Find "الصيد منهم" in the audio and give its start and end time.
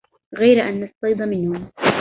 0.83-1.71